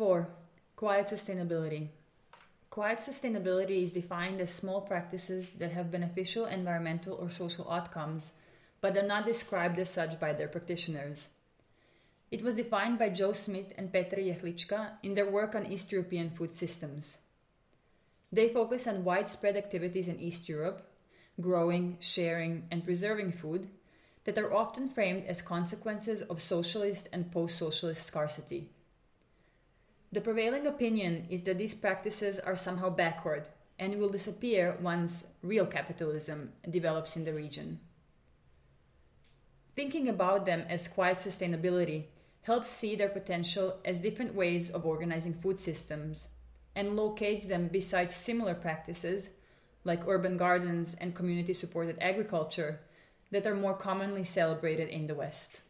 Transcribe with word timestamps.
4. 0.00 0.28
Quiet 0.76 1.08
sustainability. 1.08 1.88
Quiet 2.70 3.00
sustainability 3.00 3.82
is 3.82 3.90
defined 3.90 4.40
as 4.40 4.48
small 4.48 4.80
practices 4.80 5.50
that 5.58 5.72
have 5.72 5.90
beneficial 5.90 6.46
environmental 6.46 7.18
or 7.20 7.28
social 7.28 7.70
outcomes, 7.70 8.30
but 8.80 8.96
are 8.96 9.06
not 9.06 9.26
described 9.26 9.78
as 9.78 9.90
such 9.90 10.18
by 10.18 10.32
their 10.32 10.48
practitioners. 10.48 11.28
It 12.30 12.42
was 12.42 12.54
defined 12.54 12.98
by 12.98 13.10
Joe 13.10 13.34
Smith 13.34 13.74
and 13.76 13.92
Petr 13.92 14.16
Jehlička 14.16 14.92
in 15.02 15.12
their 15.12 15.30
work 15.30 15.54
on 15.54 15.66
East 15.66 15.92
European 15.92 16.30
food 16.30 16.54
systems. 16.54 17.18
They 18.32 18.48
focus 18.48 18.86
on 18.86 19.04
widespread 19.04 19.54
activities 19.54 20.08
in 20.08 20.18
East 20.18 20.48
Europe, 20.48 20.80
growing, 21.38 21.98
sharing, 22.00 22.64
and 22.70 22.86
preserving 22.86 23.32
food, 23.32 23.68
that 24.24 24.38
are 24.38 24.54
often 24.54 24.88
framed 24.88 25.26
as 25.26 25.42
consequences 25.42 26.22
of 26.22 26.40
socialist 26.40 27.06
and 27.12 27.30
post 27.30 27.58
socialist 27.58 28.06
scarcity. 28.06 28.70
The 30.12 30.20
prevailing 30.20 30.66
opinion 30.66 31.26
is 31.30 31.42
that 31.42 31.58
these 31.58 31.74
practices 31.74 32.40
are 32.40 32.56
somehow 32.56 32.90
backward 32.90 33.48
and 33.78 33.94
will 33.96 34.08
disappear 34.08 34.76
once 34.82 35.24
real 35.42 35.66
capitalism 35.66 36.52
develops 36.68 37.16
in 37.16 37.24
the 37.24 37.32
region. 37.32 37.78
Thinking 39.76 40.08
about 40.08 40.46
them 40.46 40.64
as 40.68 40.88
quiet 40.88 41.18
sustainability 41.18 42.06
helps 42.42 42.70
see 42.70 42.96
their 42.96 43.08
potential 43.08 43.78
as 43.84 44.00
different 44.00 44.34
ways 44.34 44.68
of 44.70 44.84
organizing 44.84 45.34
food 45.34 45.60
systems 45.60 46.28
and 46.74 46.96
locates 46.96 47.46
them 47.46 47.68
beside 47.68 48.10
similar 48.10 48.54
practices 48.54 49.30
like 49.84 50.06
urban 50.06 50.36
gardens 50.36 50.96
and 51.00 51.14
community 51.14 51.54
supported 51.54 51.96
agriculture 52.00 52.80
that 53.30 53.46
are 53.46 53.54
more 53.54 53.74
commonly 53.74 54.24
celebrated 54.24 54.88
in 54.88 55.06
the 55.06 55.14
West. 55.14 55.62